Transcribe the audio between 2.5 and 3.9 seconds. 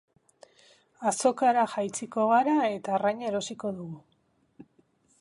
eta arraina erosiko